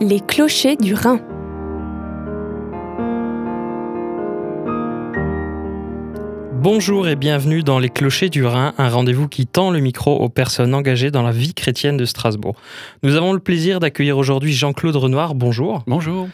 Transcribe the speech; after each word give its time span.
Les 0.00 0.20
clochers 0.20 0.76
du 0.76 0.94
Rhin. 0.94 1.20
Bonjour 6.52 7.08
et 7.08 7.16
bienvenue 7.16 7.64
dans 7.64 7.80
Les 7.80 7.88
Clochers 7.88 8.28
du 8.28 8.44
Rhin, 8.44 8.74
un 8.78 8.88
rendez-vous 8.90 9.26
qui 9.26 9.46
tend 9.46 9.72
le 9.72 9.80
micro 9.80 10.14
aux 10.14 10.28
personnes 10.28 10.72
engagées 10.72 11.10
dans 11.10 11.22
la 11.22 11.32
vie 11.32 11.52
chrétienne 11.52 11.96
de 11.96 12.04
Strasbourg. 12.04 12.54
Nous 13.02 13.16
avons 13.16 13.32
le 13.32 13.40
plaisir 13.40 13.80
d'accueillir 13.80 14.18
aujourd'hui 14.18 14.52
Jean-Claude 14.52 14.94
Renoir. 14.94 15.34
Bonjour. 15.34 15.82
Bonjour. 15.88 16.28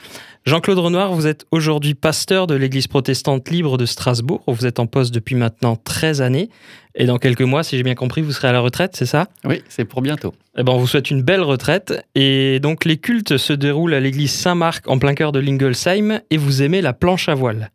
Jean-Claude 0.47 0.79
Renoir, 0.79 1.15
vous 1.15 1.27
êtes 1.27 1.47
aujourd'hui 1.53 1.95
pasteur 1.95 2.47
de 2.47 2.55
l'Église 2.55 2.87
protestante 2.87 3.49
libre 3.49 3.79
de 3.79 3.87
Strasbourg. 3.87 4.43
Vous 4.47 4.67
êtes 4.67 4.79
en 4.79 4.87
poste 4.87 5.15
depuis 5.15 5.37
maintenant 5.37 5.75
13 5.75 6.21
années. 6.21 6.51
Et 6.95 7.07
dans 7.07 7.17
quelques 7.17 7.41
mois, 7.41 7.63
si 7.63 7.79
j'ai 7.79 7.83
bien 7.83 7.95
compris, 7.95 8.21
vous 8.21 8.33
serez 8.33 8.49
à 8.49 8.53
la 8.53 8.61
retraite, 8.61 8.95
c'est 8.95 9.07
ça? 9.07 9.29
Oui, 9.47 9.63
c'est 9.71 9.87
pour 9.87 10.03
bientôt. 10.03 10.35
Eh 10.59 10.63
ben, 10.63 10.73
on 10.73 10.77
vous 10.77 10.87
souhaite 10.87 11.11
une 11.11 11.23
belle 11.23 11.41
retraite. 11.41 11.95
Et 12.15 12.61
donc, 12.61 12.85
les 12.85 12.99
cultes 12.99 13.39
se 13.39 13.55
déroulent 13.55 13.95
à 13.95 14.01
l'église 14.01 14.33
Saint-Marc 14.33 14.87
en 14.87 14.99
plein 14.99 15.15
cœur 15.15 15.33
de 15.33 15.39
Lingolsheim. 15.39 16.21
Et 16.29 16.37
vous 16.37 16.63
aimez 16.63 16.83
la 16.83 16.93
planche 16.93 17.31
à 17.31 17.35
voile? 17.35 17.71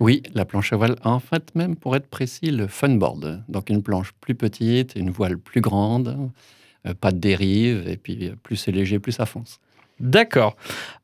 Oui, 0.00 0.22
la 0.32 0.46
planche 0.46 0.72
à 0.72 0.76
voile. 0.76 0.96
En 1.04 1.20
fait, 1.20 1.54
même 1.54 1.76
pour 1.76 1.94
être 1.94 2.08
précis, 2.08 2.50
le 2.50 2.68
funboard. 2.68 3.42
Donc, 3.50 3.68
une 3.68 3.82
planche 3.82 4.12
plus 4.18 4.34
petite, 4.34 4.94
une 4.96 5.10
voile 5.10 5.36
plus 5.36 5.60
grande, 5.60 6.16
euh, 6.86 6.94
pas 6.94 7.12
de 7.12 7.18
dérive, 7.18 7.86
et 7.86 7.98
puis 7.98 8.32
plus 8.42 8.56
c'est 8.56 8.72
léger, 8.72 8.98
plus 8.98 9.12
ça 9.12 9.26
fonce. 9.26 9.60
D'accord. 10.00 10.56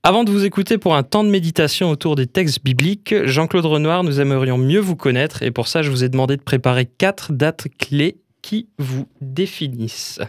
Avant 0.03 0.23
de 0.23 0.31
vous 0.31 0.45
écouter 0.45 0.79
pour 0.79 0.95
un 0.95 1.03
temps 1.03 1.25
de 1.25 1.31
méditation 1.31 1.91
autour 1.91 2.15
des 2.15 2.27
textes 2.27 2.63
bibliques, 2.63 3.15
Jean-Claude 3.25 3.67
Renoir, 3.67 4.05
nous 4.05 4.21
aimerions 4.21 4.59
mieux 4.59 4.79
vous 4.79 4.97
connaître 4.97 5.43
et 5.43 5.51
pour 5.51 5.67
ça, 5.67 5.83
je 5.83 5.91
vous 5.91 6.05
ai 6.05 6.09
demandé 6.09 6.37
de 6.37 6.43
préparer 6.43 6.87
quatre 6.87 7.33
dates 7.33 7.67
clés 7.79 8.19
qui 8.43 8.69
vous 8.79 9.09
définissent. 9.21 10.21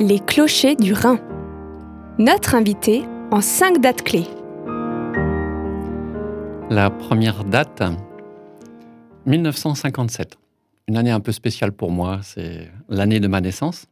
Les 0.00 0.18
clochers 0.18 0.76
du 0.76 0.94
Rhin. 0.94 1.20
Notre 2.18 2.54
invité 2.54 3.02
en 3.30 3.40
cinq 3.40 3.80
dates 3.80 4.02
clés. 4.02 4.26
La 6.70 6.88
première 6.88 7.44
date, 7.44 7.82
1957. 9.26 10.38
Une 10.88 10.96
année 10.96 11.10
un 11.10 11.20
peu 11.20 11.32
spéciale 11.32 11.72
pour 11.72 11.90
moi, 11.90 12.20
c'est 12.22 12.70
l'année 12.88 13.20
de 13.20 13.28
ma 13.28 13.40
naissance. 13.40 13.86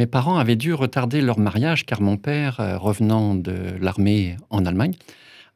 Mes 0.00 0.06
parents 0.06 0.38
avaient 0.38 0.56
dû 0.56 0.72
retarder 0.72 1.20
leur 1.20 1.38
mariage 1.38 1.84
car 1.84 2.00
mon 2.00 2.16
père, 2.16 2.58
euh, 2.58 2.78
revenant 2.78 3.34
de 3.34 3.76
l'armée 3.82 4.38
en 4.48 4.64
Allemagne, 4.64 4.94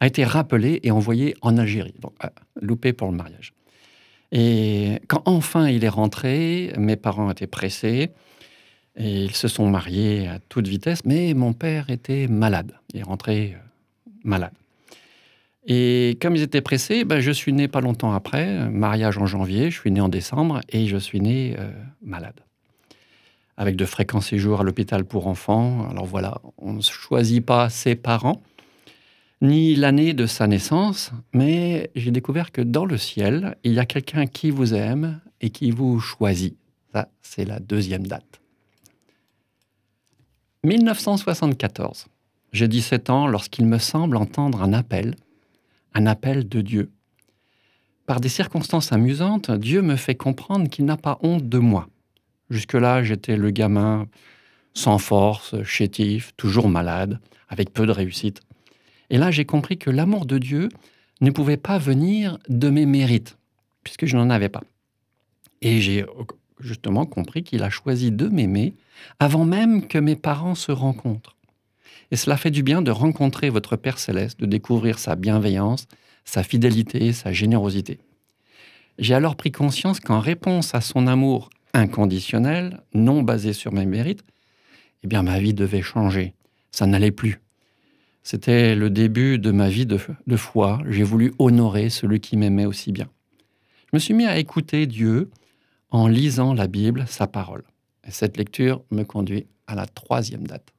a 0.01 0.07
été 0.07 0.23
rappelé 0.23 0.81
et 0.83 0.91
envoyé 0.91 1.35
en 1.41 1.57
Algérie, 1.57 1.95
donc 2.03 2.13
euh, 2.23 2.29
loupé 2.61 2.93
pour 2.93 3.11
le 3.11 3.17
mariage. 3.17 3.55
Et 4.33 5.01
quand 5.09 5.23
enfin 5.25 5.71
il 5.71 5.83
est 5.83 5.89
rentré, 5.89 6.75
mes 6.77 6.97
parents 6.97 7.31
étaient 7.31 7.47
pressés 7.47 8.11
et 8.97 9.25
ils 9.25 9.35
se 9.35 9.49
sont 9.49 9.67
mariés 9.71 10.29
à 10.29 10.41
toute 10.41 10.69
vitesse, 10.69 11.07
mais 11.07 11.33
mon 11.33 11.55
père 11.55 11.89
était 11.89 12.27
malade, 12.29 12.73
il 12.93 13.01
est 13.01 13.05
rentré 13.05 13.55
euh, 13.57 14.11
malade. 14.25 14.53
Et 15.67 16.19
comme 16.21 16.37
ils 16.37 16.43
étaient 16.43 16.61
pressés, 16.61 17.05
ben, 17.05 17.21
je 17.21 17.31
suis 17.31 17.55
né 17.55 17.67
pas 17.67 17.81
longtemps 17.81 18.13
après, 18.13 18.69
mariage 18.69 19.17
en 19.17 19.25
janvier, 19.25 19.71
je 19.71 19.81
suis 19.81 19.91
né 19.91 20.03
en 20.03 20.11
décembre 20.11 20.61
et 20.69 20.87
je 20.87 20.99
suis 20.99 21.23
né 21.23 21.57
malade 22.03 22.44
avec 23.57 23.77
de 23.77 23.85
fréquents 23.85 24.21
séjours 24.21 24.61
à 24.61 24.65
l'hôpital 24.65 25.05
pour 25.05 25.27
enfants. 25.27 25.89
Alors 25.89 26.07
voilà, 26.07 26.41
on 26.59 26.73
ne 26.73 26.81
choisit 26.81 27.45
pas 27.45 27.71
ses 27.71 27.95
parents, 27.95 28.43
ni 29.41 29.75
l'année 29.75 30.15
de 30.15 30.27
sa 30.27 30.47
naissance, 30.47 31.13
mais 31.33 31.91
j'ai 31.95 32.11
découvert 32.11 32.53
que 32.53 32.63
dans 32.63 32.85
le 32.85 32.97
ciel, 32.97 33.57
il 33.65 33.73
y 33.73 33.79
a 33.79 33.87
quelqu'un 33.87 34.27
qui 34.27 34.51
vous 34.51 34.75
aime 34.75 35.21
et 35.41 35.51
qui 35.51 35.71
vous 35.71 36.01
choisit. 36.01 36.57
Ça, 36.93 37.09
c'est 37.23 37.45
la 37.45 37.61
deuxième 37.61 38.07
date. 38.07 38.41
1974. 40.65 42.07
J'ai 42.53 42.69
17 42.69 43.11
ans 43.11 43.27
lorsqu'il 43.27 43.67
me 43.67 43.79
semble 43.79 44.17
entendre 44.17 44.63
un 44.63 44.73
appel, 44.73 45.17
un 45.93 46.07
appel 46.07 46.49
de 46.49 46.61
Dieu. 46.61 46.91
Par 48.07 48.21
des 48.21 48.29
circonstances 48.29 48.93
amusantes, 48.93 49.51
Dieu 49.51 49.83
me 49.83 49.97
fait 49.97 50.15
comprendre 50.15 50.69
qu'il 50.69 50.85
n'a 50.85 50.97
pas 50.97 51.19
honte 51.23 51.49
de 51.49 51.59
moi. 51.59 51.89
Jusque-là, 52.51 53.03
j'étais 53.03 53.37
le 53.37 53.51
gamin 53.51 54.07
sans 54.75 54.99
force, 54.99 55.63
chétif, 55.63 56.33
toujours 56.37 56.69
malade, 56.69 57.21
avec 57.49 57.73
peu 57.73 57.87
de 57.87 57.93
réussite. 57.93 58.41
Et 59.11 59.19
là, 59.19 59.31
j'ai 59.31 59.45
compris 59.45 59.79
que 59.79 59.91
l'amour 59.91 60.27
de 60.27 60.39
Dieu 60.39 60.69
ne 61.21 61.31
pouvait 61.31 61.57
pas 61.57 61.79
venir 61.79 62.39
de 62.49 62.69
mes 62.71 62.87
mérites, 62.87 63.39
puisque 63.85 64.07
je 64.07 64.17
n'en 64.17 64.31
avais 64.31 64.49
pas. 64.49 64.65
Et 65.63 65.81
j'ai 65.81 66.05
justement 66.61 67.07
compris 67.07 67.43
qu'il 67.43 67.63
a 67.63 67.71
choisi 67.71 68.11
de 68.11 68.29
m'aimer 68.29 68.75
avant 69.19 69.45
même 69.45 69.87
que 69.87 69.99
mes 69.99 70.17
parents 70.17 70.55
se 70.55 70.73
rencontrent. 70.73 71.37
Et 72.11 72.17
cela 72.17 72.37
fait 72.37 72.51
du 72.51 72.63
bien 72.63 72.83
de 72.83 72.91
rencontrer 72.91 73.51
votre 73.51 73.77
Père 73.77 73.99
céleste, 73.99 74.41
de 74.41 74.47
découvrir 74.47 74.99
sa 74.99 75.17
bienveillance, 75.17 75.87
sa 76.25 76.43
fidélité, 76.43 77.13
sa 77.13 77.33
générosité. 77.33 77.99
J'ai 78.99 79.15
alors 79.15 79.37
pris 79.37 79.51
conscience 79.51 80.01
qu'en 80.01 80.21
réponse 80.21 80.75
à 80.75 80.81
son 80.81 81.07
amour 81.07 81.51
inconditionnel, 81.75 82.81
non 82.95 83.23
basé 83.23 83.53
sur 83.53 83.73
mes 83.73 83.87
mérites, 83.87 84.25
eh 85.03 85.07
bien 85.07 85.23
ma 85.23 85.39
vie 85.39 85.55
devait 85.55 85.83
changer. 85.83 86.35
Ça 86.71 86.87
n'allait 86.87 87.11
plus. 87.11 87.41
C'était 88.23 88.75
le 88.75 88.89
début 88.89 89.39
de 89.39 89.51
ma 89.51 89.69
vie 89.69 89.85
de, 89.85 90.01
de 90.27 90.37
foi. 90.37 90.81
J'ai 90.89 91.03
voulu 91.03 91.35
honorer 91.39 91.91
celui 91.91 92.21
qui 92.21 92.39
m'aimait 92.39 92.65
aussi 92.65 92.91
bien. 92.91 93.09
Je 93.91 93.97
me 93.97 93.99
suis 93.99 94.15
mis 94.15 94.25
à 94.25 94.39
écouter 94.39 94.87
Dieu 94.87 95.31
en 95.91 96.09
lisant 96.09 96.55
la 96.55 96.67
Bible, 96.67 97.05
sa 97.07 97.27
parole. 97.27 97.65
Et 98.07 98.11
cette 98.11 98.37
lecture 98.37 98.83
me 98.91 99.05
conduit 99.05 99.47
à 99.67 99.75
la 99.75 99.87
troisième 99.87 100.47
date. 100.47 100.73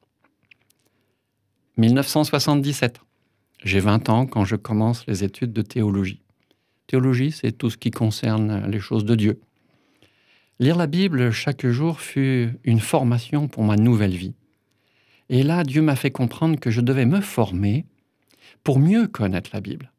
1977. 1.77 2.99
J'ai 3.63 3.79
20 3.79 4.09
ans 4.09 4.25
quand 4.25 4.45
je 4.45 4.55
commence 4.55 5.05
les 5.07 5.23
études 5.23 5.53
de 5.53 5.61
théologie. 5.61 6.21
Théologie, 6.87 7.31
c'est 7.31 7.51
tout 7.51 7.69
ce 7.69 7.77
qui 7.77 7.91
concerne 7.91 8.69
les 8.69 8.79
choses 8.79 9.05
de 9.05 9.15
Dieu. 9.15 9.39
Lire 10.57 10.77
la 10.77 10.87
Bible 10.87 11.31
chaque 11.31 11.67
jour 11.67 11.99
fut 11.99 12.57
une 12.63 12.79
formation 12.79 13.49
pour 13.49 13.65
ma 13.65 13.75
nouvelle 13.75 14.15
vie. 14.15 14.35
Et 15.27 15.43
là, 15.43 15.65
Dieu 15.65 15.81
m'a 15.81 15.97
fait 15.97 16.11
comprendre 16.11 16.57
que 16.57 16.71
je 16.71 16.79
devais 16.79 17.05
me 17.05 17.19
former 17.19 17.85
pour 18.63 18.79
mieux 18.79 19.07
connaître 19.07 19.49
la 19.51 19.59
Bible. 19.59 19.91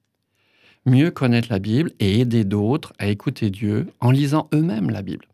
Mieux 0.87 1.11
connaître 1.11 1.49
la 1.51 1.59
Bible 1.59 1.93
et 2.01 2.21
aider 2.21 2.45
d'autres 2.45 2.95
à 2.99 3.09
écouter 3.09 3.51
Dieu 3.51 3.89
en 4.01 4.11
lisant 4.11 4.49
eux-mêmes 4.55 4.89
la 4.89 5.03
Bible. 5.03 5.27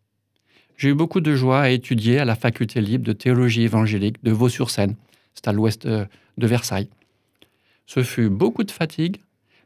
J'ai 0.76 0.88
eu 0.88 0.94
beaucoup 0.94 1.20
de 1.20 1.36
joie 1.36 1.60
à 1.60 1.68
étudier 1.68 2.18
à 2.18 2.24
la 2.24 2.34
faculté 2.34 2.80
libre 2.80 3.04
de 3.04 3.12
théologie 3.12 3.62
évangélique 3.62 4.24
de 4.24 4.32
Vaux-sur-Seine, 4.32 4.96
c'est 5.34 5.46
à 5.46 5.52
l'ouest 5.52 5.86
euh, 5.86 6.04
de 6.36 6.46
Versailles. 6.48 6.88
Ce 7.86 8.02
fut 8.02 8.28
beaucoup 8.28 8.64
de 8.64 8.72
fatigue, 8.72 9.18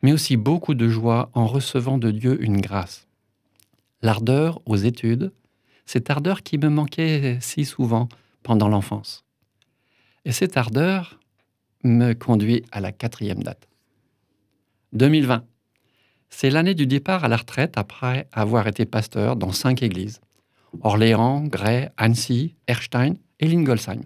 mais 0.03 0.12
aussi 0.12 0.37
beaucoup 0.37 0.75
de 0.75 0.89
joie 0.89 1.31
en 1.33 1.47
recevant 1.47 1.97
de 1.97 2.11
Dieu 2.11 2.43
une 2.43 2.61
grâce. 2.61 3.06
L'ardeur 4.03 4.61
aux 4.66 4.77
études, 4.77 5.33
cette 5.86 6.10
ardeur 6.10 6.42
qui 6.42 6.58
me 6.58 6.69
manquait 6.69 7.38
si 7.41 7.64
souvent 7.64 8.08
pendant 8.42 8.69
l'enfance. 8.69 9.24
Et 10.24 10.32
cette 10.32 10.56
ardeur 10.56 11.19
me 11.84 12.12
conduit 12.12 12.64
à 12.72 12.80
la 12.80 12.92
quatrième 12.92 13.42
date. 13.42 13.69
2020. 14.92 15.44
C'est 16.28 16.50
l'année 16.50 16.74
du 16.74 16.86
départ 16.86 17.24
à 17.24 17.28
la 17.28 17.36
retraite 17.36 17.78
après 17.78 18.28
avoir 18.32 18.66
été 18.66 18.84
pasteur 18.84 19.36
dans 19.36 19.52
cinq 19.52 19.82
églises. 19.82 20.20
Orléans, 20.82 21.42
Gray, 21.42 21.88
Annecy, 21.97 22.56
Erstein 22.66 23.14
et 23.41 23.47
Lingolsheim. 23.47 24.03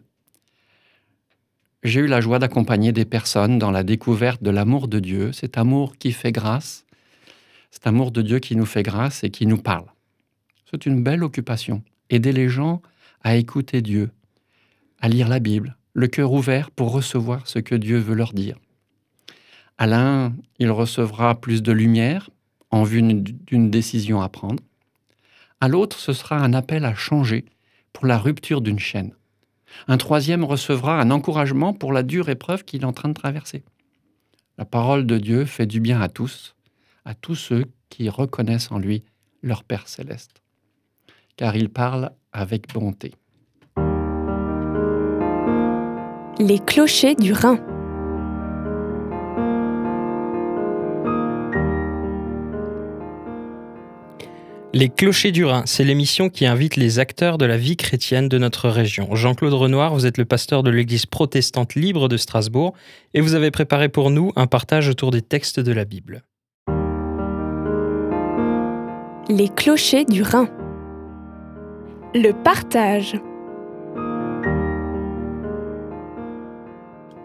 J'ai 1.82 2.00
eu 2.00 2.06
la 2.06 2.20
joie 2.20 2.38
d'accompagner 2.38 2.92
des 2.92 3.06
personnes 3.06 3.58
dans 3.58 3.70
la 3.70 3.82
découverte 3.82 4.42
de 4.42 4.50
l'amour 4.50 4.86
de 4.86 5.00
Dieu, 5.00 5.32
cet 5.32 5.56
amour 5.56 5.96
qui 5.96 6.12
fait 6.12 6.32
grâce, 6.32 6.84
cet 7.70 7.86
amour 7.86 8.10
de 8.10 8.20
Dieu 8.20 8.38
qui 8.38 8.54
nous 8.54 8.66
fait 8.66 8.82
grâce 8.82 9.24
et 9.24 9.30
qui 9.30 9.46
nous 9.46 9.56
parle. 9.56 9.86
C'est 10.70 10.86
une 10.86 11.02
belle 11.02 11.24
occupation. 11.24 11.82
Aider 12.10 12.32
les 12.32 12.48
gens 12.48 12.80
à 13.22 13.34
écouter 13.34 13.82
Dieu, 13.82 14.10
à 15.00 15.08
lire 15.08 15.28
la 15.28 15.40
Bible, 15.40 15.76
le 15.94 16.06
cœur 16.06 16.32
ouvert 16.32 16.70
pour 16.70 16.92
recevoir 16.92 17.48
ce 17.48 17.58
que 17.58 17.74
Dieu 17.74 17.98
veut 17.98 18.14
leur 18.14 18.32
dire. 18.32 18.56
À 19.78 19.86
l'un, 19.88 20.32
il 20.60 20.70
recevra 20.70 21.40
plus 21.40 21.62
de 21.62 21.72
lumière 21.72 22.30
en 22.70 22.84
vue 22.84 23.02
d'une 23.02 23.70
décision 23.70 24.20
à 24.20 24.28
prendre. 24.28 24.62
À 25.60 25.66
l'autre, 25.66 25.98
ce 25.98 26.12
sera 26.12 26.36
un 26.36 26.52
appel 26.52 26.84
à 26.84 26.94
changer 26.94 27.46
pour 27.92 28.06
la 28.06 28.18
rupture 28.18 28.60
d'une 28.60 28.78
chaîne. 28.78 29.12
Un 29.88 29.96
troisième 29.96 30.44
recevra 30.44 31.00
un 31.00 31.10
encouragement 31.10 31.72
pour 31.72 31.92
la 31.92 32.04
dure 32.04 32.28
épreuve 32.28 32.64
qu'il 32.64 32.82
est 32.82 32.86
en 32.86 32.92
train 32.92 33.08
de 33.08 33.14
traverser. 33.14 33.64
La 34.56 34.64
parole 34.64 35.04
de 35.04 35.18
Dieu 35.18 35.46
fait 35.46 35.66
du 35.66 35.80
bien 35.80 36.00
à 36.00 36.08
tous, 36.08 36.54
à 37.04 37.14
tous 37.14 37.34
ceux 37.34 37.64
qui 37.88 38.08
reconnaissent 38.08 38.70
en 38.70 38.78
lui 38.78 39.02
leur 39.42 39.64
Père 39.64 39.88
céleste 39.88 40.39
car 41.40 41.56
il 41.56 41.70
parle 41.70 42.10
avec 42.34 42.70
bonté. 42.74 43.14
Les 46.38 46.58
clochers 46.58 47.14
du 47.14 47.32
Rhin. 47.32 47.58
Les 54.74 54.90
Clochers 54.90 55.32
du 55.32 55.46
Rhin, 55.46 55.62
c'est 55.64 55.82
l'émission 55.82 56.28
qui 56.28 56.44
invite 56.44 56.76
les 56.76 56.98
acteurs 56.98 57.38
de 57.38 57.46
la 57.46 57.56
vie 57.56 57.78
chrétienne 57.78 58.28
de 58.28 58.36
notre 58.36 58.68
région. 58.68 59.14
Jean-Claude 59.14 59.54
Renoir, 59.54 59.94
vous 59.94 60.04
êtes 60.04 60.18
le 60.18 60.26
pasteur 60.26 60.62
de 60.62 60.70
l'église 60.70 61.06
protestante 61.06 61.74
libre 61.74 62.08
de 62.08 62.18
Strasbourg 62.18 62.74
et 63.14 63.22
vous 63.22 63.32
avez 63.32 63.50
préparé 63.50 63.88
pour 63.88 64.10
nous 64.10 64.30
un 64.36 64.46
partage 64.46 64.90
autour 64.90 65.10
des 65.10 65.22
textes 65.22 65.58
de 65.58 65.72
la 65.72 65.86
Bible. 65.86 66.22
Les 69.30 69.48
Clochers 69.48 70.04
du 70.04 70.22
Rhin. 70.22 70.50
Le 72.14 72.32
partage. 72.32 73.16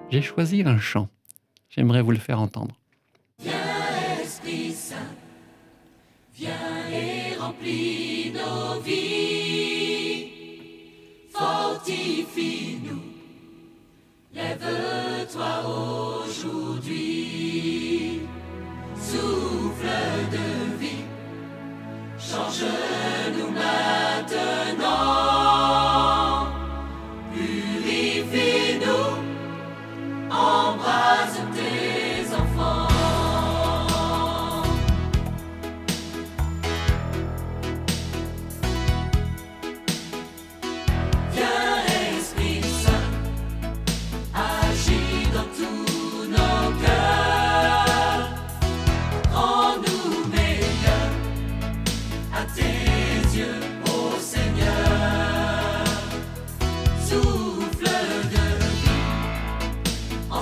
J'ai 0.10 0.22
choisi 0.22 0.64
un 0.66 0.78
chant. 0.78 1.10
J'aimerais 1.70 2.02
vous 2.02 2.12
le 2.12 2.18
faire 2.18 2.40
entendre. 2.40 2.76
remplis 7.46 8.32
nos 8.34 8.80
vies, 8.82 10.32
fortifie-nous, 11.32 13.02
lève-toi 14.34 15.54
aujourd'hui, 16.26 18.22
souffle 18.96 19.88
de 20.32 20.48
vie, 20.80 21.06
change-nous 22.18 23.52
maintenant, 23.52 24.15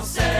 Don't 0.04 0.12
say 0.12 0.33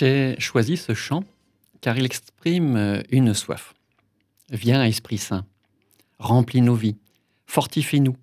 J'ai 0.00 0.34
choisi 0.38 0.78
ce 0.78 0.94
chant 0.94 1.24
car 1.82 1.98
il 1.98 2.06
exprime 2.06 2.74
euh, 2.74 3.02
une 3.10 3.34
soif. 3.34 3.74
Viens, 4.48 4.82
Esprit 4.82 5.18
Saint, 5.18 5.44
remplis 6.18 6.62
nos 6.62 6.74
vies, 6.74 6.96
fortifie-nous, 7.44 8.16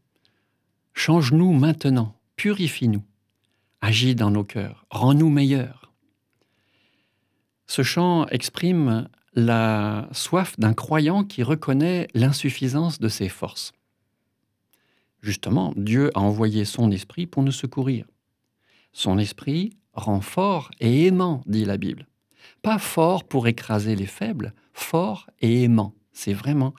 change-nous 0.95 1.53
maintenant, 1.53 2.15
purifie-nous, 2.35 3.03
agis 3.79 4.15
dans 4.15 4.31
nos 4.31 4.43
cœurs, 4.43 4.87
rends-nous 4.89 5.29
meilleurs. 5.29 5.93
Ce 7.67 7.83
chant 7.83 8.25
exprime 8.29 9.07
la 9.35 10.09
soif 10.13 10.57
d'un 10.57 10.73
croyant 10.73 11.23
qui 11.23 11.43
reconnaît 11.43 12.07
l'insuffisance 12.15 12.97
de 12.97 13.07
ses 13.07 13.29
forces. 13.29 13.71
Justement, 15.21 15.73
Dieu 15.75 16.09
a 16.17 16.21
envoyé 16.21 16.65
son 16.65 16.89
esprit 16.89 17.27
pour 17.27 17.43
nous 17.43 17.51
secourir. 17.51 18.07
Son 18.93 19.19
esprit 19.19 19.77
rend 19.97 20.21
fort 20.21 20.71
et 20.79 21.07
aimant, 21.07 21.41
dit 21.45 21.65
la 21.65 21.77
Bible. 21.77 22.07
Pas 22.61 22.79
fort 22.79 23.23
pour 23.23 23.47
écraser 23.47 23.95
les 23.95 24.05
faibles, 24.05 24.53
fort 24.73 25.29
et 25.41 25.63
aimant. 25.63 25.93
C'est 26.13 26.33
vraiment 26.33 26.73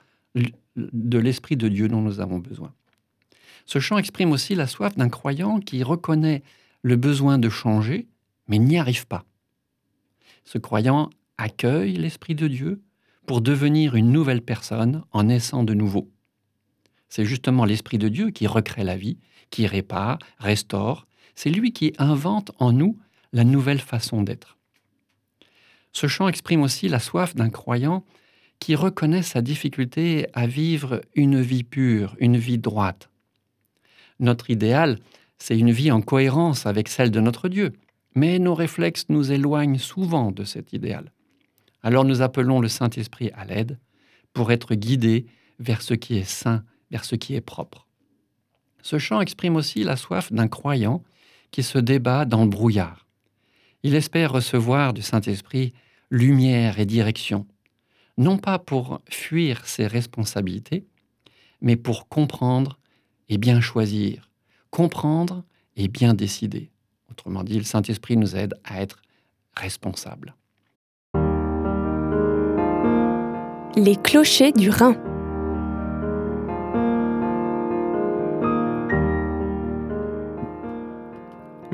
de 0.76 1.18
l'esprit 1.18 1.56
de 1.56 1.68
Dieu 1.68 1.88
dont 1.88 2.00
nous 2.00 2.20
avons 2.20 2.38
besoin. 2.38 2.72
Ce 3.66 3.80
chant 3.80 3.98
exprime 3.98 4.32
aussi 4.32 4.54
la 4.54 4.66
soif 4.66 4.96
d'un 4.96 5.10
croyant 5.10 5.60
qui 5.60 5.82
reconnaît 5.82 6.42
le 6.82 6.96
besoin 6.96 7.38
de 7.38 7.50
changer, 7.50 8.08
mais 8.46 8.58
n'y 8.58 8.78
arrive 8.78 9.06
pas. 9.06 9.24
Ce 10.44 10.56
croyant 10.56 11.10
accueille 11.36 11.96
l'Esprit 11.96 12.34
de 12.34 12.48
Dieu 12.48 12.82
pour 13.26 13.42
devenir 13.42 13.94
une 13.94 14.10
nouvelle 14.10 14.40
personne 14.40 15.04
en 15.12 15.24
naissant 15.24 15.64
de 15.64 15.74
nouveau. 15.74 16.10
C'est 17.10 17.26
justement 17.26 17.66
l'Esprit 17.66 17.98
de 17.98 18.08
Dieu 18.08 18.30
qui 18.30 18.46
recrée 18.46 18.84
la 18.84 18.96
vie, 18.96 19.18
qui 19.50 19.66
répare, 19.66 20.18
restaure. 20.38 21.06
C'est 21.34 21.50
lui 21.50 21.72
qui 21.72 21.92
invente 21.98 22.52
en 22.58 22.72
nous 22.72 22.98
la 23.32 23.44
nouvelle 23.44 23.80
façon 23.80 24.22
d'être. 24.22 24.56
Ce 25.92 26.06
chant 26.06 26.28
exprime 26.28 26.62
aussi 26.62 26.88
la 26.88 27.00
soif 27.00 27.34
d'un 27.34 27.50
croyant 27.50 28.04
qui 28.58 28.74
reconnaît 28.74 29.22
sa 29.22 29.40
difficulté 29.40 30.26
à 30.32 30.46
vivre 30.46 31.00
une 31.14 31.40
vie 31.40 31.64
pure, 31.64 32.16
une 32.18 32.36
vie 32.36 32.58
droite. 32.58 33.08
Notre 34.20 34.50
idéal, 34.50 34.98
c'est 35.38 35.58
une 35.58 35.70
vie 35.70 35.90
en 35.90 36.00
cohérence 36.00 36.66
avec 36.66 36.88
celle 36.88 37.10
de 37.10 37.20
notre 37.20 37.48
Dieu, 37.48 37.72
mais 38.14 38.38
nos 38.38 38.54
réflexes 38.54 39.06
nous 39.08 39.30
éloignent 39.30 39.78
souvent 39.78 40.32
de 40.32 40.44
cet 40.44 40.72
idéal. 40.72 41.12
Alors 41.82 42.04
nous 42.04 42.22
appelons 42.22 42.60
le 42.60 42.68
Saint-Esprit 42.68 43.30
à 43.34 43.44
l'aide 43.44 43.78
pour 44.32 44.50
être 44.50 44.74
guidés 44.74 45.26
vers 45.60 45.82
ce 45.82 45.94
qui 45.94 46.16
est 46.16 46.28
saint, 46.28 46.64
vers 46.90 47.04
ce 47.04 47.14
qui 47.14 47.34
est 47.34 47.40
propre. 47.40 47.86
Ce 48.82 48.98
chant 48.98 49.20
exprime 49.20 49.56
aussi 49.56 49.84
la 49.84 49.96
soif 49.96 50.32
d'un 50.32 50.48
croyant 50.48 51.02
qui 51.50 51.62
se 51.62 51.78
débat 51.78 52.24
dans 52.24 52.42
le 52.42 52.50
brouillard. 52.50 53.07
Il 53.82 53.94
espère 53.94 54.32
recevoir 54.32 54.92
du 54.92 55.02
Saint-Esprit 55.02 55.72
lumière 56.10 56.78
et 56.78 56.86
direction, 56.86 57.46
non 58.16 58.38
pas 58.38 58.58
pour 58.58 59.00
fuir 59.08 59.66
ses 59.66 59.86
responsabilités, 59.86 60.86
mais 61.60 61.76
pour 61.76 62.08
comprendre 62.08 62.78
et 63.28 63.38
bien 63.38 63.60
choisir, 63.60 64.30
comprendre 64.70 65.44
et 65.76 65.88
bien 65.88 66.14
décider. 66.14 66.70
Autrement 67.10 67.44
dit, 67.44 67.58
le 67.58 67.64
Saint-Esprit 67.64 68.16
nous 68.16 68.36
aide 68.36 68.54
à 68.64 68.82
être 68.82 69.02
responsables. 69.56 70.34
Les 73.76 73.96
clochers 73.96 74.52
du 74.52 74.70
Rhin. 74.70 74.96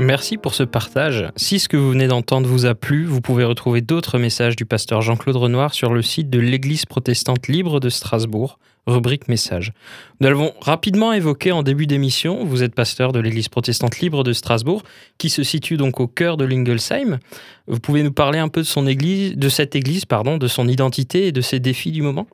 Merci 0.05 0.37
pour 0.37 0.55
ce 0.55 0.65
partage. 0.65 1.31
Si 1.35 1.59
ce 1.59 1.67
que 1.67 1.79
vous 1.79 1.91
venez 1.91 2.09
d'entendre 2.09 2.47
vous 2.47 2.67
a 2.67 2.75
plu, 2.75 3.07
vous 3.07 3.23
pouvez 3.23 3.43
retrouver 3.45 3.81
d'autres 3.81 4.19
messages 4.19 4.55
du 4.55 4.67
pasteur 4.67 5.01
Jean-Claude 5.01 5.37
Renoir 5.37 5.73
sur 5.73 5.95
le 5.95 6.03
site 6.03 6.29
de 6.29 6.39
l'Église 6.39 6.85
protestante 6.85 7.49
libre 7.49 7.81
de 7.81 7.89
Strasbourg, 7.89 8.59
rubrique 8.87 9.29
messages. 9.29 9.73
Nous 10.21 10.29
l'avons 10.29 10.53
rapidement 10.61 11.15
évoqué 11.15 11.53
en 11.53 11.63
début 11.63 11.87
d'émission. 11.87 12.45
Vous 12.45 12.63
êtes 12.63 12.75
pasteur 12.75 13.13
de 13.13 13.19
l'Église 13.19 13.49
protestante 13.49 13.99
libre 14.01 14.25
de 14.25 14.35
Strasbourg, 14.35 14.83
qui 15.17 15.31
se 15.31 15.43
situe 15.43 15.79
donc 15.79 15.99
au 16.01 16.07
cœur 16.07 16.37
de 16.37 16.45
l'Ingolsheim. 16.45 17.19
Vous 17.67 17.81
pouvez 17.81 18.03
nous 18.03 18.13
parler 18.13 18.39
un 18.39 18.49
peu 18.49 18.61
de 18.61 18.67
son 18.67 18.87
église, 18.87 19.39
de 19.39 19.49
cette 19.49 19.75
église, 19.75 20.05
pardon, 20.05 20.37
de 20.37 20.49
son 20.49 20.69
identité 20.69 21.29
et 21.29 21.33
de 21.33 21.41
ses 21.41 21.61
défis 21.61 21.93
du 21.93 22.03
moment? 22.03 22.27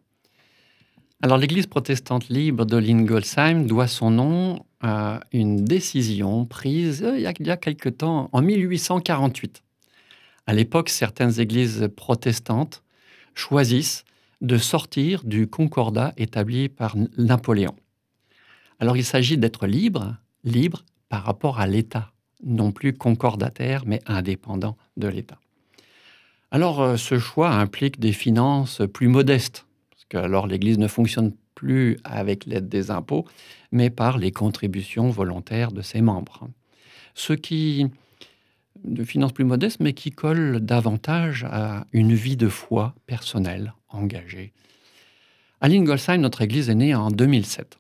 Alors 1.23 1.39
l'Église 1.39 1.69
protestante 1.69 2.31
libre 2.31 2.67
de 2.67 2.79
Lingolsheim 2.79 3.67
doit 3.67 3.87
son 3.87 4.11
nom 4.11 4.59
une 5.33 5.65
décision 5.65 6.47
prise 6.47 7.03
euh, 7.03 7.19
il 7.19 7.23
y 7.23 7.51
a, 7.51 7.57
quelque 7.57 7.89
temps, 7.89 8.31
en 8.33 8.43
1848. 8.43 9.63
À 10.47 10.55
l'époque, 10.55 10.89
certaines 10.89 11.39
églises 11.39 11.89
protestantes 11.97 12.83
choisissent 13.35 14.05
de 14.41 14.57
sortir 14.57 15.23
du 15.25 15.47
concordat 15.47 16.13
établi 16.17 16.69
par 16.69 16.97
Napoléon. 17.19 17.77
Alors 18.79 18.97
il 18.97 19.05
s'agit 19.05 19.37
d'être 19.37 19.67
libre, 19.67 20.17
libre 20.45 20.85
par 21.11 21.25
rapport 21.25 21.61
à 21.61 21.67
l'État, 21.67 22.13
non 22.43 22.73
plus 22.73 22.95
concordataire, 22.95 23.83
mais 23.85 24.01
indépendant 24.07 24.79
de 24.97 25.09
l'État. 25.09 25.39
Alors 26.51 26.81
euh, 26.81 26.97
ce 26.97 27.19
choix 27.19 27.51
implique 27.51 28.01
des 28.01 28.13
finances 28.13 28.81
plus 28.93 29.09
modestes 29.09 29.67
alors 30.17 30.47
l'Église 30.47 30.79
ne 30.79 30.89
fonctionne 30.89 31.33
plus 31.61 31.99
avec 32.05 32.47
l'aide 32.47 32.71
des 32.71 32.91
impôts, 32.91 33.27
mais 33.71 33.91
par 33.91 34.17
les 34.17 34.33
contributions 34.33 35.11
volontaires 35.11 35.73
de 35.73 35.83
ses 35.83 36.01
membres. 36.01 36.49
Ce 37.15 37.35
qui 37.35 37.87
de 38.83 39.05
finances 39.05 39.33
plus 39.33 39.45
modestes, 39.45 39.79
mais 39.81 39.93
qui 39.93 40.11
colle 40.11 40.61
davantage 40.61 41.45
à 41.51 41.85
une 41.93 42.15
vie 42.15 42.39
de 42.39 42.49
foi 42.49 42.95
personnelle, 43.07 43.75
engagée. 43.91 44.55
À 45.61 45.69
Lingolsheim, 45.69 46.17
notre 46.17 46.41
église 46.41 46.71
est 46.71 46.75
née 46.75 46.95
en 46.95 47.11
2007. 47.11 47.79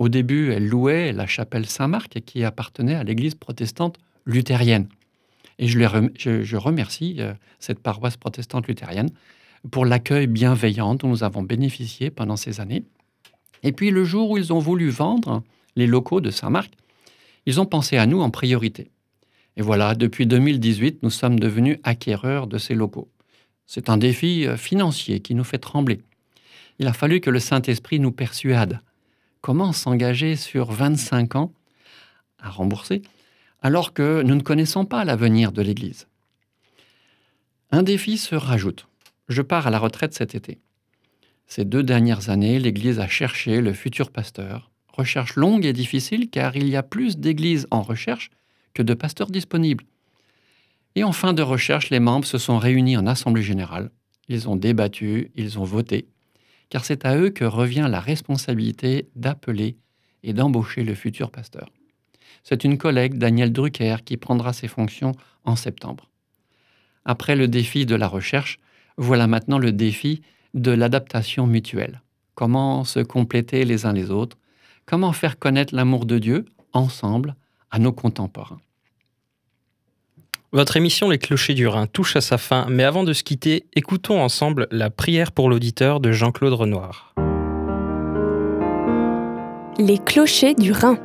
Au 0.00 0.08
début, 0.08 0.50
elle 0.50 0.66
louait 0.66 1.12
la 1.12 1.28
chapelle 1.28 1.66
Saint-Marc 1.66 2.22
qui 2.26 2.42
appartenait 2.42 2.96
à 2.96 3.04
l'église 3.04 3.36
protestante 3.36 3.98
luthérienne. 4.26 4.88
Et 5.60 5.68
je, 5.68 6.56
remercie 6.56 7.16
euh, 7.20 7.34
cette 7.60 7.78
paroisse 7.78 8.16
protestante 8.16 8.66
luthérienne 8.66 9.10
pour 9.70 9.86
l'accueil 9.86 10.26
bienveillant 10.26 10.96
dont 10.96 11.08
nous 11.08 11.22
avons 11.22 11.44
bénéficié 11.44 12.10
pendant 12.10 12.36
ces 12.36 12.60
années. 12.60 12.84
Et 13.62 13.72
puis 13.72 13.90
le 13.90 14.04
jour 14.04 14.30
où 14.30 14.38
ils 14.38 14.52
ont 14.52 14.58
voulu 14.58 14.90
vendre 14.90 15.42
les 15.76 15.86
locaux 15.86 16.20
de 16.20 16.30
Saint-Marc, 16.30 16.72
ils 17.46 17.60
ont 17.60 17.66
pensé 17.66 17.96
à 17.96 18.06
nous 18.06 18.20
en 18.20 18.30
priorité. 18.30 18.90
Et 19.56 19.62
voilà, 19.62 19.94
depuis 19.94 20.26
2018, 20.26 21.02
nous 21.02 21.10
sommes 21.10 21.38
devenus 21.38 21.78
acquéreurs 21.82 22.46
de 22.46 22.58
ces 22.58 22.74
locaux. 22.74 23.08
C'est 23.66 23.88
un 23.88 23.96
défi 23.96 24.46
euh, 24.46 24.56
financier 24.56 25.20
qui 25.20 25.34
nous 25.34 25.44
fait 25.44 25.58
trembler. 25.58 26.00
Il 26.78 26.86
a 26.86 26.92
fallu 26.92 27.20
que 27.20 27.30
le 27.30 27.38
Saint-Esprit 27.38 28.00
nous 28.00 28.12
persuade. 28.12 28.80
Comment 29.40 29.72
s'engager 29.72 30.36
sur 30.36 30.70
25 30.70 31.36
ans 31.36 31.52
à 32.38 32.48
rembourser 32.50 33.02
alors 33.60 33.92
que 33.92 34.22
nous 34.22 34.34
ne 34.34 34.40
connaissons 34.40 34.84
pas 34.84 35.04
l'avenir 35.04 35.52
de 35.52 35.62
l'Église? 35.62 36.06
Un 37.70 37.82
défi 37.82 38.18
se 38.18 38.34
rajoute. 38.34 38.86
Je 39.28 39.42
pars 39.42 39.66
à 39.66 39.70
la 39.70 39.78
retraite 39.78 40.14
cet 40.14 40.34
été. 40.34 40.58
Ces 41.54 41.66
deux 41.66 41.82
dernières 41.82 42.30
années, 42.30 42.58
l'Église 42.58 42.98
a 42.98 43.08
cherché 43.08 43.60
le 43.60 43.74
futur 43.74 44.10
pasteur. 44.10 44.70
Recherche 44.88 45.36
longue 45.36 45.66
et 45.66 45.74
difficile 45.74 46.30
car 46.30 46.56
il 46.56 46.66
y 46.66 46.76
a 46.76 46.82
plus 46.82 47.18
d'églises 47.18 47.66
en 47.70 47.82
recherche 47.82 48.30
que 48.72 48.82
de 48.82 48.94
pasteurs 48.94 49.30
disponibles. 49.30 49.84
Et 50.94 51.04
en 51.04 51.12
fin 51.12 51.34
de 51.34 51.42
recherche, 51.42 51.90
les 51.90 52.00
membres 52.00 52.24
se 52.24 52.38
sont 52.38 52.56
réunis 52.56 52.96
en 52.96 53.06
assemblée 53.06 53.42
générale. 53.42 53.90
Ils 54.28 54.48
ont 54.48 54.56
débattu, 54.56 55.30
ils 55.34 55.58
ont 55.58 55.64
voté, 55.64 56.08
car 56.70 56.86
c'est 56.86 57.04
à 57.04 57.18
eux 57.18 57.28
que 57.28 57.44
revient 57.44 57.86
la 57.90 58.00
responsabilité 58.00 59.10
d'appeler 59.14 59.76
et 60.22 60.32
d'embaucher 60.32 60.84
le 60.84 60.94
futur 60.94 61.30
pasteur. 61.30 61.68
C'est 62.44 62.64
une 62.64 62.78
collègue, 62.78 63.18
Daniel 63.18 63.52
Drucker, 63.52 63.96
qui 64.06 64.16
prendra 64.16 64.54
ses 64.54 64.68
fonctions 64.68 65.12
en 65.44 65.56
septembre. 65.56 66.08
Après 67.04 67.36
le 67.36 67.46
défi 67.46 67.84
de 67.84 67.94
la 67.94 68.08
recherche, 68.08 68.58
voilà 68.96 69.26
maintenant 69.26 69.58
le 69.58 69.72
défi 69.72 70.22
de 70.54 70.70
l'adaptation 70.70 71.46
mutuelle. 71.46 72.02
Comment 72.34 72.84
se 72.84 73.00
compléter 73.00 73.64
les 73.64 73.86
uns 73.86 73.92
les 73.92 74.10
autres 74.10 74.36
Comment 74.86 75.12
faire 75.12 75.38
connaître 75.38 75.74
l'amour 75.74 76.06
de 76.06 76.18
Dieu 76.18 76.46
ensemble 76.72 77.34
à 77.70 77.78
nos 77.78 77.92
contemporains 77.92 78.60
votre 80.54 80.76
émission 80.76 81.08
Les 81.08 81.16
Clochers 81.16 81.54
du 81.54 81.66
Rhin 81.66 81.86
touche 81.86 82.14
à 82.14 82.20
sa 82.20 82.36
fin, 82.36 82.66
mais 82.68 82.84
avant 82.84 83.04
de 83.04 83.14
se 83.14 83.22
quitter, 83.22 83.64
écoutons 83.72 84.20
ensemble 84.20 84.68
la 84.70 84.90
prière 84.90 85.32
pour 85.32 85.48
l'auditeur 85.48 85.98
de 85.98 86.12
Jean-Claude 86.12 86.52
Renoir. 86.52 87.14
Les 89.78 89.96
Clochers 89.96 90.54
du 90.54 90.72
Rhin. 90.72 90.98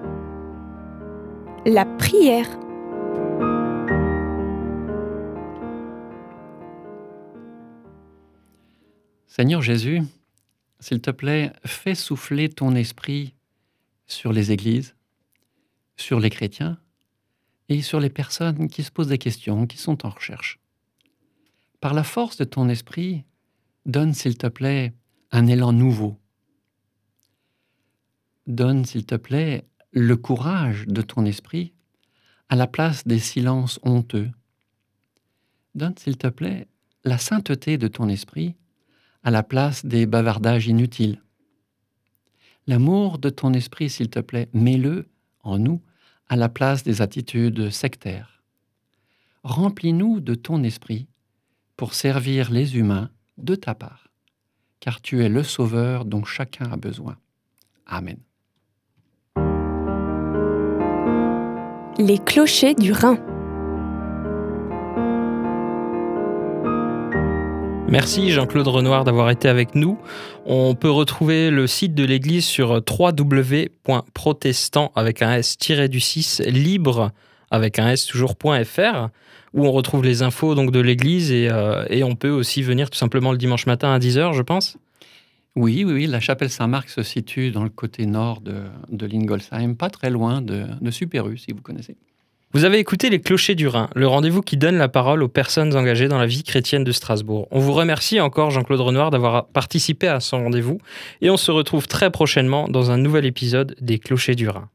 La 1.66 1.86
prière 1.86 2.46
Seigneur 9.28 9.62
Jésus, 9.62 10.02
s'il 10.80 11.02
te 11.02 11.12
plaît, 11.12 11.52
fais 11.66 11.96
souffler 11.96 12.50
ton 12.50 12.76
esprit 12.76 13.36
sur 14.08 14.32
les 14.32 14.52
églises, 14.52 14.96
sur 15.98 16.20
les 16.20 16.30
chrétiens 16.30 16.80
et 17.70 17.82
sur 17.82 18.00
les 18.00 18.10
personnes 18.10 18.70
qui 18.70 18.84
se 18.84 18.92
posent 18.92 19.10
des 19.10 19.18
questions, 19.18 19.68
qui 19.68 19.78
sont 19.78 20.06
en 20.06 20.10
recherche. 20.10 20.60
Par 21.82 21.94
la 21.94 22.04
force 22.04 22.38
de 22.38 22.46
ton 22.46 22.70
esprit, 22.70 23.26
donne, 23.86 24.14
s'il 24.14 24.38
te 24.38 24.48
plaît, 24.48 24.94
un 25.32 25.46
élan 25.46 25.74
nouveau. 25.74 26.18
Donne, 28.48 28.86
s'il 28.86 29.06
te 29.06 29.16
plaît, 29.16 29.68
le 29.92 30.16
courage 30.16 30.88
de 30.88 31.02
ton 31.02 31.26
esprit 31.26 31.74
à 32.50 32.56
la 32.56 32.66
place 32.66 33.06
des 33.06 33.20
silences 33.20 33.80
honteux. 33.84 34.32
Donne, 35.76 35.98
s'il 35.98 36.18
te 36.18 36.28
plaît, 36.28 36.68
la 37.04 37.18
sainteté 37.18 37.78
de 37.78 37.90
ton 37.90 38.08
esprit 38.08 38.56
à 39.28 39.30
la 39.30 39.44
place 39.44 39.86
des 39.86 40.06
bavardages 40.06 40.68
inutiles. 40.68 41.22
L'amour 42.66 43.18
de 43.18 43.30
ton 43.30 43.52
esprit, 43.52 43.90
s'il 43.90 44.10
te 44.10 44.22
plaît, 44.22 44.48
mets-le 44.54 45.10
en 45.44 45.60
nous 45.60 45.82
à 46.30 46.38
la 46.38 46.48
place 46.48 46.82
des 46.84 47.02
attitudes 47.02 47.70
sectaires. 47.70 48.42
Remplis-nous 49.44 50.22
de 50.22 50.34
ton 50.34 50.64
esprit 50.64 51.08
pour 51.76 51.94
servir 51.94 52.52
les 52.52 52.78
humains 52.78 53.10
de 53.38 53.56
ta 53.56 53.76
part, 53.76 54.08
car 54.80 55.02
tu 55.02 55.22
es 55.22 55.28
le 55.28 55.44
Sauveur 55.44 56.06
dont 56.06 56.24
chacun 56.24 56.72
a 56.72 56.78
besoin. 56.78 57.18
Amen. 57.86 58.20
Les 61.98 62.20
clochers 62.20 62.76
du 62.76 62.94
Rhin. 62.94 63.20
Merci 67.90 68.32
Jean-Claude 68.32 68.68
Renoir 68.68 69.06
d'avoir 69.06 69.30
été 69.30 69.48
avec 69.48 69.74
nous. 69.74 69.98
On 70.46 70.76
peut 70.76 70.92
retrouver 70.92 71.50
le 71.50 71.68
site 71.68 71.96
de 71.96 72.04
l'église 72.04 72.44
sur 72.46 72.82
www.protestant 72.88 74.92
avec 74.94 75.22
un 75.22 75.36
s-du-6 75.36 76.44
libre 76.50 77.14
avec 77.50 77.80
un 77.80 77.88
s 77.90 78.06
toujours.fr 78.06 79.08
où 79.54 79.66
on 79.66 79.72
retrouve 79.72 80.04
les 80.04 80.22
infos 80.22 80.54
donc 80.54 80.72
de 80.72 80.82
l'église 80.82 81.32
et, 81.32 81.48
euh, 81.50 81.86
et 81.90 82.04
on 82.04 82.16
peut 82.16 82.30
aussi 82.30 82.62
venir 82.62 82.90
tout 82.90 82.98
simplement 82.98 83.32
le 83.32 83.38
dimanche 83.38 83.68
matin 83.68 83.94
à 83.94 84.00
10h 84.00 84.34
je 84.34 84.42
pense. 84.42 84.78
Oui, 85.56 85.86
oui, 85.86 86.08
la 86.08 86.20
chapelle 86.20 86.50
Saint-Marc 86.50 86.90
se 86.90 87.04
situe 87.04 87.52
dans 87.52 87.64
le 87.64 87.70
côté 87.70 88.06
nord 88.06 88.42
de, 88.42 88.64
de 88.92 89.06
Lingolsheim, 89.08 89.76
pas 89.76 89.90
très 89.90 90.10
loin 90.10 90.42
de, 90.42 90.66
de 90.82 90.92
Superu, 90.92 91.38
si 91.38 91.54
vous 91.54 91.62
connaissez. 91.62 91.96
Vous 92.54 92.64
avez 92.64 92.80
écouté 92.80 93.10
Les 93.10 93.20
Clochers 93.20 93.56
du 93.56 93.68
Rhin, 93.68 93.90
le 93.94 94.08
rendez-vous 94.08 94.42
qui 94.42 94.56
donne 94.56 94.78
la 94.78 94.88
parole 94.88 95.22
aux 95.22 95.28
personnes 95.28 95.76
engagées 95.76 96.08
dans 96.08 96.18
la 96.18 96.26
vie 96.26 96.44
chrétienne 96.44 96.86
de 96.86 96.94
Strasbourg. 96.94 97.50
On 97.52 97.60
vous 97.60 97.74
remercie 97.74 98.22
encore, 98.22 98.52
Jean-Claude 98.52 98.80
Renoir, 98.80 99.12
d'avoir 99.12 99.48
participé 99.48 100.08
à 100.08 100.22
ce 100.22 100.34
rendez-vous 100.34 100.78
et 101.20 101.30
on 101.30 101.36
se 101.36 101.52
retrouve 101.52 101.90
très 101.90 102.10
prochainement 102.10 102.70
dans 102.70 102.90
un 102.90 102.98
nouvel 102.98 103.26
épisode 103.26 103.76
des 103.82 104.00
Clochers 104.00 104.36
du 104.36 104.48
Rhin. 104.48 104.70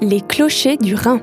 Les 0.00 0.22
clochers 0.22 0.76
du 0.76 0.96
Rhin. 0.96 1.22